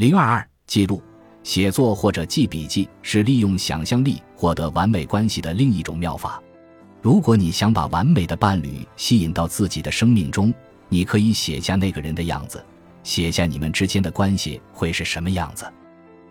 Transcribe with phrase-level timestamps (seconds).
[0.00, 1.02] 零二二记录
[1.42, 6.42] 写作或者记笔记是利用想象力获得完美关系的另一种妙法。
[7.02, 10.54] 如果你想把完美的伴侣吸引到自己的生命中，
[10.88, 12.64] 你可以写下那个人的样子，
[13.02, 15.70] 写下你们之间的关系会是什么样子。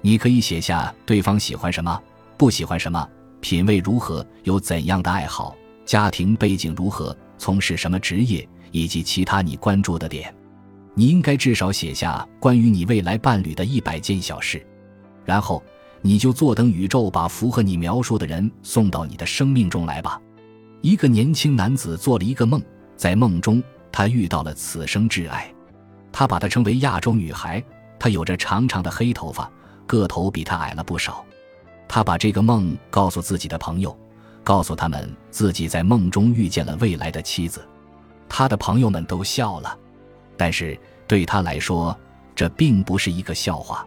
[0.01, 2.01] 你可以写下对方喜欢什么，
[2.39, 3.07] 不喜欢什么，
[3.39, 5.55] 品味如何，有怎样的爱好，
[5.86, 10.33] 家庭背景如何，从事什么职业，以及其他你关注的点。
[11.00, 14.61] 你应该至少写下关于你未来伴侣的一百件小事，
[15.23, 15.64] 然后
[16.01, 20.21] 你就坐等宇宙把符合你描述的人送到你的生命中来吧。
[20.82, 22.61] 一个年轻男子做了一个梦，
[22.97, 25.50] 在梦中他遇到了此生挚爱，
[26.11, 27.64] 他把她称为亚洲女孩，
[27.97, 29.50] 她有着长长的黑头发。
[29.87, 31.25] 个头比他矮了不少，
[31.87, 33.97] 他把这个梦告诉自己的朋友，
[34.44, 37.66] 告诉他们自己在梦中遇见了未来的妻子。
[38.28, 39.75] 他的朋友们都笑了，
[40.38, 41.97] 但是对他来说，
[42.36, 43.83] 这并不是一个笑话。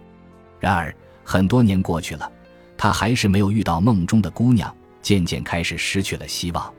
[0.58, 2.28] 然而，很多年过去了，
[2.76, 6.74] 他还是没有遇到梦中的姑娘，渐渐开始失去了希望。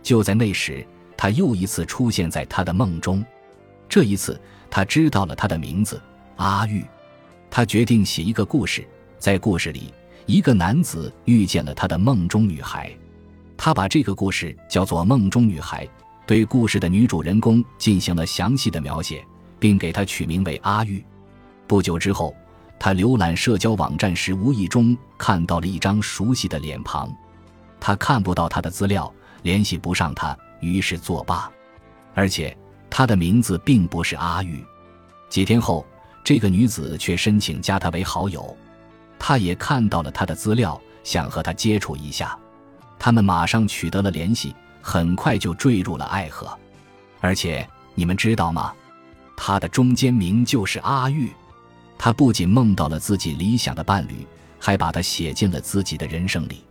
[0.00, 3.24] 就在那时，他又一次出现在他的梦中，
[3.88, 6.00] 这一次他知道了她的名字
[6.36, 6.84] 阿玉。
[7.50, 8.86] 他决定写一个故事，
[9.18, 9.92] 在故事里，
[10.24, 12.96] 一个男子遇见了他的梦中女孩，
[13.56, 15.84] 他把这个故事叫做《梦中女孩》，
[16.26, 19.24] 对故事的女主人公进行了详细的描写，
[19.60, 21.04] 并给她取名为阿玉。
[21.68, 22.34] 不久之后，
[22.78, 27.14] 他浏览社交网站时，无意中看到了一张熟悉的脸庞，
[27.78, 31.48] 他看不到他的资料，联系不上他，于是作罢。
[32.14, 32.56] 而且，
[32.88, 34.64] 他的名字并不是阿玉。
[35.28, 35.86] 几天后。
[36.22, 38.54] 这个女子却申请加他为好友，
[39.18, 42.38] 他也看到了他的资料，想和他接触一下。
[42.98, 46.46] 他们马上取得了联系，很快就坠入了爱河。
[47.22, 48.74] 而且你们知道吗？
[49.42, 51.30] 他的中间名就是阿玉。
[51.96, 54.26] 他不仅梦到了自己理想的伴侣，
[54.58, 56.62] 还把他写进了自己的人生里。